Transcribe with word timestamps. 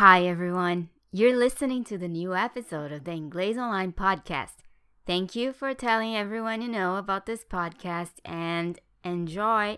Hi, 0.00 0.24
everyone. 0.24 0.88
You're 1.12 1.36
listening 1.36 1.84
to 1.84 1.98
the 1.98 2.08
new 2.08 2.34
episode 2.34 2.90
of 2.90 3.04
the 3.04 3.10
Inglês 3.10 3.58
Online 3.58 3.92
podcast. 3.92 4.64
Thank 5.06 5.36
you 5.36 5.52
for 5.52 5.74
telling 5.74 6.16
everyone 6.16 6.62
you 6.62 6.68
know 6.68 6.96
about 6.96 7.26
this 7.26 7.44
podcast 7.44 8.12
and 8.24 8.78
enjoy. 9.04 9.76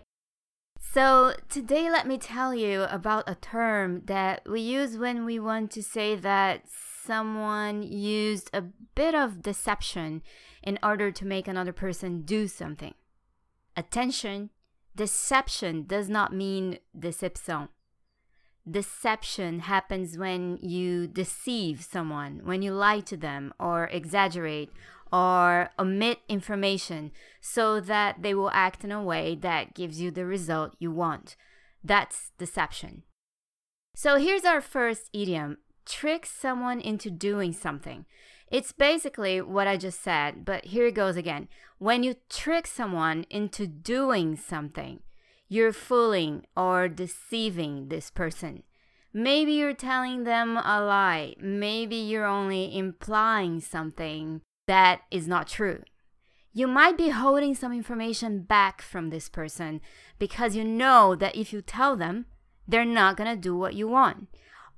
So, 0.79 1.33
today, 1.49 1.91
let 1.91 2.07
me 2.07 2.17
tell 2.17 2.55
you 2.55 2.83
about 2.83 3.25
a 3.27 3.35
term 3.35 4.03
that 4.05 4.43
we 4.47 4.61
use 4.61 4.97
when 4.97 5.25
we 5.25 5.39
want 5.39 5.71
to 5.71 5.83
say 5.83 6.15
that 6.15 6.69
someone 7.05 7.83
used 7.83 8.49
a 8.53 8.63
bit 8.95 9.13
of 9.13 9.41
deception 9.41 10.21
in 10.63 10.79
order 10.81 11.11
to 11.11 11.27
make 11.27 11.49
another 11.49 11.73
person 11.73 12.21
do 12.21 12.47
something. 12.47 12.93
Attention, 13.75 14.51
deception 14.95 15.83
does 15.85 16.07
not 16.07 16.31
mean 16.31 16.79
deception. 16.97 17.67
Deception 18.69 19.59
happens 19.59 20.17
when 20.17 20.57
you 20.61 21.05
deceive 21.07 21.83
someone, 21.83 22.41
when 22.43 22.61
you 22.61 22.71
lie 22.71 23.01
to 23.01 23.17
them 23.17 23.53
or 23.59 23.87
exaggerate 23.87 24.71
or 25.11 25.69
omit 25.77 26.19
information 26.29 27.11
so 27.41 27.79
that 27.79 28.21
they 28.21 28.33
will 28.33 28.49
act 28.51 28.83
in 28.83 28.91
a 28.91 29.03
way 29.03 29.35
that 29.35 29.75
gives 29.75 29.99
you 29.99 30.11
the 30.11 30.25
result 30.25 30.75
you 30.79 30.91
want. 30.91 31.35
That's 31.83 32.31
deception. 32.37 33.03
So 33.95 34.17
here's 34.17 34.45
our 34.45 34.61
first 34.61 35.09
idiom 35.13 35.57
trick 35.85 36.25
someone 36.25 36.79
into 36.79 37.11
doing 37.11 37.51
something. 37.51 38.05
It's 38.49 38.71
basically 38.71 39.41
what 39.41 39.67
I 39.67 39.77
just 39.77 40.01
said, 40.01 40.45
but 40.45 40.65
here 40.65 40.87
it 40.87 40.95
goes 40.95 41.17
again. 41.17 41.47
When 41.79 42.03
you 42.03 42.15
trick 42.29 42.65
someone 42.65 43.25
into 43.29 43.67
doing 43.67 44.35
something, 44.37 45.01
you're 45.53 45.71
fooling 45.71 46.43
or 46.57 46.87
deceiving 46.87 47.87
this 47.89 48.09
person. 48.09 48.63
Maybe 49.13 49.53
you're 49.53 49.75
telling 49.75 50.23
them 50.23 50.57
a 50.57 50.81
lie. 50.81 51.35
Maybe 51.39 51.95
you're 51.95 52.25
only 52.25 52.75
implying 52.75 53.59
something 53.59 54.41
that 54.65 55.01
is 55.11 55.27
not 55.27 55.47
true. 55.47 55.83
You 56.53 56.65
might 56.65 56.97
be 56.97 57.09
holding 57.09 57.53
some 57.53 57.71
information 57.71 58.41
back 58.41 58.81
from 58.81 59.11
this 59.11 59.29
person 59.29 59.79
because 60.17 60.55
you 60.55 60.63
know 60.63 61.13
that 61.13 61.35
if 61.35 61.53
you 61.53 61.61
tell 61.61 61.95
them, 61.95 62.25
they're 62.67 62.83
not 62.83 63.15
going 63.15 63.29
to 63.29 63.39
do 63.39 63.55
what 63.55 63.75
you 63.75 63.87
want. 63.87 64.29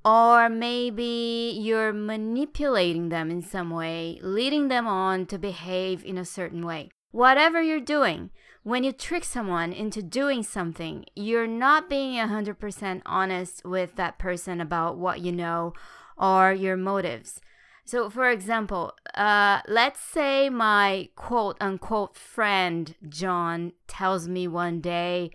Or 0.03 0.49
maybe 0.49 1.57
you're 1.57 1.93
manipulating 1.93 3.07
them 3.07 3.31
in 3.31 3.41
some 3.41 3.69
way, 3.69 4.19
leading 4.21 4.67
them 4.67 4.87
on 4.87 5.25
to 5.27 5.37
behave 5.37 6.03
in 6.03 6.17
a 6.17 6.25
certain 6.25 6.65
way. 6.65 6.89
Whatever 7.11 7.61
you're 7.61 7.79
doing, 7.79 8.29
when 8.65 8.83
you 8.83 8.91
trick 8.91 9.23
someone 9.23 9.71
into 9.71 10.01
doing 10.01 10.41
something, 10.41 11.05
you're 11.15 11.45
not 11.45 11.87
being 11.87 12.15
100% 12.15 13.01
honest 13.05 13.63
with 13.63 13.95
that 13.95 14.17
person 14.17 14.59
about 14.59 14.97
what 14.97 15.21
you 15.21 15.31
know 15.31 15.71
or 16.17 16.51
your 16.51 16.75
motives. 16.75 17.39
So, 17.85 18.09
for 18.09 18.27
example, 18.31 18.93
uh, 19.13 19.61
let's 19.67 19.99
say 19.99 20.49
my 20.49 21.09
quote 21.15 21.57
unquote 21.61 22.17
friend 22.17 22.95
John 23.07 23.73
tells 23.87 24.27
me 24.27 24.47
one 24.47 24.81
day, 24.81 25.29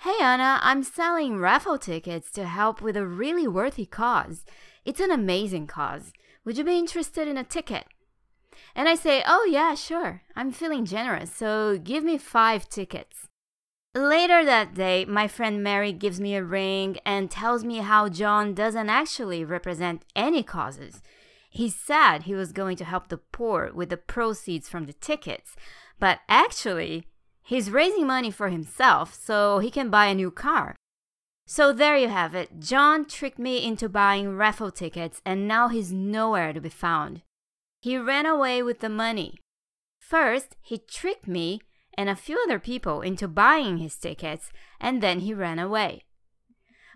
Hey 0.00 0.16
Anna, 0.20 0.58
I'm 0.60 0.82
selling 0.82 1.38
raffle 1.38 1.78
tickets 1.78 2.32
to 2.32 2.44
help 2.44 2.82
with 2.82 2.96
a 2.96 3.06
really 3.06 3.46
worthy 3.46 3.86
cause. 3.86 4.44
It's 4.84 4.98
an 4.98 5.12
amazing 5.12 5.68
cause. 5.68 6.12
Would 6.44 6.58
you 6.58 6.64
be 6.64 6.76
interested 6.76 7.28
in 7.28 7.36
a 7.36 7.44
ticket? 7.44 7.86
And 8.74 8.88
I 8.88 8.94
say, 8.94 9.22
Oh, 9.26 9.46
yeah, 9.50 9.74
sure. 9.74 10.22
I'm 10.36 10.52
feeling 10.52 10.84
generous, 10.84 11.34
so 11.34 11.78
give 11.78 12.04
me 12.04 12.18
five 12.18 12.68
tickets. 12.68 13.28
Later 13.94 14.44
that 14.44 14.74
day, 14.74 15.04
my 15.04 15.28
friend 15.28 15.62
Mary 15.62 15.92
gives 15.92 16.20
me 16.20 16.34
a 16.34 16.42
ring 16.42 16.98
and 17.06 17.30
tells 17.30 17.64
me 17.64 17.78
how 17.78 18.08
John 18.08 18.54
doesn't 18.54 18.90
actually 18.90 19.44
represent 19.44 20.04
any 20.16 20.42
causes. 20.42 21.00
He 21.48 21.68
said 21.68 22.22
he 22.22 22.34
was 22.34 22.52
going 22.52 22.76
to 22.78 22.84
help 22.84 23.08
the 23.08 23.18
poor 23.18 23.70
with 23.72 23.90
the 23.90 23.96
proceeds 23.96 24.68
from 24.68 24.86
the 24.86 24.92
tickets, 24.92 25.54
but 26.00 26.18
actually, 26.28 27.06
He's 27.46 27.70
raising 27.70 28.06
money 28.06 28.30
for 28.30 28.48
himself 28.48 29.14
so 29.14 29.58
he 29.58 29.70
can 29.70 29.90
buy 29.90 30.06
a 30.06 30.14
new 30.14 30.30
car. 30.30 30.76
So 31.46 31.74
there 31.74 31.98
you 31.98 32.08
have 32.08 32.34
it. 32.34 32.58
John 32.58 33.04
tricked 33.04 33.38
me 33.38 33.62
into 33.62 33.86
buying 33.86 34.34
raffle 34.34 34.70
tickets 34.70 35.20
and 35.26 35.46
now 35.46 35.68
he's 35.68 35.92
nowhere 35.92 36.54
to 36.54 36.60
be 36.60 36.70
found. 36.70 37.20
He 37.84 37.98
ran 37.98 38.24
away 38.24 38.62
with 38.62 38.80
the 38.80 38.88
money. 38.88 39.40
First, 39.98 40.56
he 40.62 40.78
tricked 40.78 41.28
me 41.28 41.60
and 41.98 42.08
a 42.08 42.16
few 42.16 42.42
other 42.42 42.58
people 42.58 43.02
into 43.02 43.28
buying 43.28 43.76
his 43.76 43.98
tickets 43.98 44.50
and 44.80 45.02
then 45.02 45.20
he 45.20 45.34
ran 45.34 45.58
away. 45.58 46.04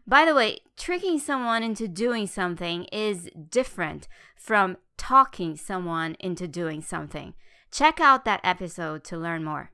By 0.06 0.24
the 0.24 0.34
way, 0.34 0.60
tricking 0.78 1.18
someone 1.18 1.62
into 1.62 1.88
doing 1.88 2.26
something 2.26 2.84
is 2.84 3.28
different 3.50 4.08
from 4.34 4.78
talking 4.96 5.58
someone 5.58 6.16
into 6.20 6.48
doing 6.48 6.80
something. 6.80 7.34
Check 7.70 8.00
out 8.00 8.24
that 8.24 8.40
episode 8.42 9.04
to 9.04 9.18
learn 9.18 9.44
more. 9.44 9.72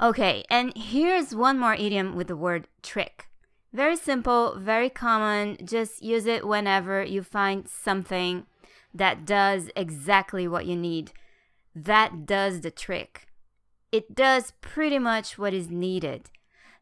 Okay, 0.00 0.42
and 0.48 0.74
here's 0.74 1.34
one 1.34 1.58
more 1.58 1.74
idiom 1.74 2.16
with 2.16 2.28
the 2.28 2.36
word 2.36 2.66
trick. 2.82 3.28
Very 3.74 3.96
simple, 3.96 4.58
very 4.58 4.88
common. 4.88 5.58
Just 5.62 6.02
use 6.02 6.24
it 6.24 6.48
whenever 6.48 7.04
you 7.04 7.22
find 7.22 7.68
something 7.68 8.46
that 8.94 9.26
does 9.26 9.68
exactly 9.74 10.46
what 10.46 10.66
you 10.66 10.76
need. 10.76 11.12
That 11.74 12.24
does 12.24 12.60
the 12.60 12.70
trick. 12.70 13.26
It 13.90 14.14
does 14.14 14.52
pretty 14.60 14.98
much 14.98 15.36
what 15.36 15.52
is 15.52 15.70
needed. 15.70 16.30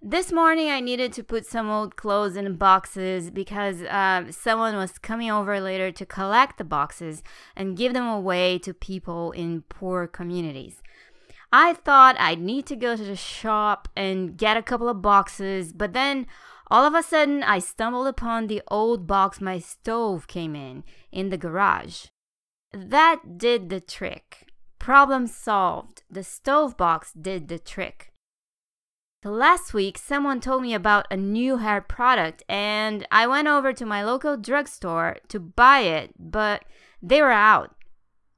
This 0.04 0.32
morning, 0.32 0.68
I 0.68 0.80
needed 0.80 1.12
to 1.12 1.22
put 1.22 1.46
some 1.46 1.70
old 1.70 1.94
clothes 1.94 2.34
in 2.34 2.56
boxes 2.56 3.30
because 3.30 3.82
uh, 3.82 4.32
someone 4.32 4.74
was 4.74 4.98
coming 4.98 5.30
over 5.30 5.60
later 5.60 5.92
to 5.92 6.04
collect 6.04 6.58
the 6.58 6.64
boxes 6.64 7.22
and 7.54 7.76
give 7.76 7.94
them 7.94 8.08
away 8.08 8.58
to 8.58 8.74
people 8.74 9.30
in 9.30 9.62
poor 9.68 10.08
communities. 10.08 10.82
I 11.52 11.74
thought 11.74 12.16
I'd 12.18 12.40
need 12.40 12.64
to 12.66 12.76
go 12.76 12.96
to 12.96 13.04
the 13.04 13.16
shop 13.16 13.88
and 13.94 14.38
get 14.38 14.56
a 14.56 14.62
couple 14.62 14.88
of 14.88 15.02
boxes, 15.02 15.72
but 15.74 15.92
then 15.92 16.26
all 16.70 16.84
of 16.86 16.94
a 16.94 17.02
sudden 17.02 17.42
I 17.42 17.58
stumbled 17.58 18.06
upon 18.06 18.46
the 18.46 18.62
old 18.68 19.06
box 19.06 19.40
my 19.40 19.58
stove 19.58 20.26
came 20.26 20.56
in 20.56 20.84
in 21.12 21.28
the 21.28 21.36
garage. 21.36 22.06
That 22.72 23.36
did 23.36 23.68
the 23.68 23.80
trick. 23.80 24.48
Problem 24.78 25.26
solved. 25.26 26.02
The 26.10 26.24
stove 26.24 26.78
box 26.78 27.12
did 27.12 27.48
the 27.48 27.58
trick. 27.58 28.12
Last 29.24 29.72
week, 29.72 29.98
someone 29.98 30.40
told 30.40 30.62
me 30.62 30.74
about 30.74 31.06
a 31.08 31.16
new 31.16 31.58
hair 31.58 31.80
product, 31.80 32.42
and 32.48 33.06
I 33.12 33.28
went 33.28 33.46
over 33.46 33.72
to 33.72 33.86
my 33.86 34.02
local 34.02 34.36
drugstore 34.36 35.19
to 35.28 35.38
buy 35.38 35.80
it, 35.80 36.14
but 36.19 36.64
they 37.00 37.22
were 37.22 37.30
out. 37.30 37.76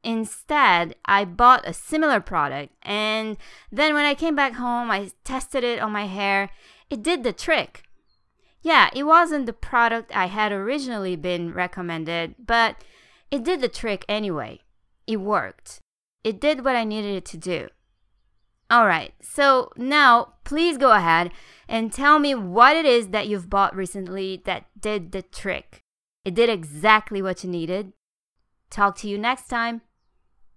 Instead, 0.05 0.95
I 1.07 1.25
bought 1.25 1.67
a 1.67 1.73
similar 1.73 2.21
product, 2.21 2.75
and 2.83 3.39
then 3.73 3.95
when 3.95 4.05
I 4.05 4.15
came 4.15 4.37
back 4.37 4.53
home, 4.53 4.91
I 4.91 5.11
tested 5.25 5.65
it 5.65 5.81
on 5.81 5.93
my 5.93 6.05
hair. 6.07 6.51
It 6.91 7.03
did 7.03 7.25
the 7.25 7.33
trick. 7.33 7.85
Yeah, 8.61 8.91
it 8.95 9.05
wasn't 9.05 9.47
the 9.47 9.55
product 9.55 10.15
I 10.15 10.27
had 10.27 10.53
originally 10.53 11.17
been 11.17 11.55
recommended, 11.55 12.35
but 12.39 12.77
it 13.31 13.45
did 13.45 13.63
the 13.63 13.69
trick 13.69 14.05
anyway. 14.07 14.61
It 15.07 15.17
worked. 15.17 15.81
It 16.23 16.41
did 16.41 16.65
what 16.65 16.77
I 16.77 16.85
needed 16.85 17.17
it 17.17 17.25
to 17.27 17.37
do. 17.39 17.69
Alright, 18.73 19.15
so 19.23 19.71
now 19.77 20.35
please 20.45 20.79
go 20.79 20.93
ahead 20.93 21.31
and 21.69 21.93
tell 21.93 22.19
me 22.19 22.35
what 22.35 22.77
it 22.77 22.85
is 22.85 23.09
that 23.09 23.27
you've 23.27 23.51
bought 23.51 23.75
recently 23.75 24.43
that 24.45 24.67
did 24.79 25.13
the 25.13 25.23
trick. 25.23 25.81
It 26.25 26.35
did 26.35 26.49
exactly 26.49 27.21
what 27.23 27.45
you 27.45 27.51
needed. 27.51 27.93
Talk 28.71 28.97
to 28.99 29.09
you 29.09 29.19
next 29.19 29.49
time. 29.49 29.83